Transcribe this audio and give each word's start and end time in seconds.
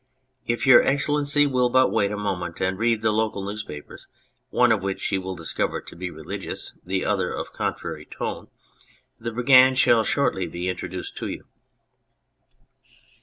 If 0.47 0.65
your 0.65 0.81
Excellency 0.81 1.45
will 1.45 1.69
but 1.69 1.91
wait 1.91 2.09
a 2.11 2.17
moment 2.17 2.59
and 2.59 2.75
read 2.79 3.03
the 3.03 3.11
local 3.11 3.45
news 3.45 3.61
papers, 3.61 4.07
one 4.49 4.71
of 4.71 4.81
which 4.81 5.05
he 5.09 5.19
will 5.19 5.35
discover 5.35 5.79
to 5.79 5.95
be 5.95 6.09
religious, 6.09 6.73
the 6.83 7.05
other 7.05 7.31
of 7.31 7.53
contrary 7.53 8.05
tone, 8.07 8.47
the 9.19 9.31
Brigand 9.31 9.77
shall 9.77 10.03
shortly 10.03 10.47
be 10.47 10.69
introduced 10.69 11.15
to 11.17 11.27
you." 11.27 11.43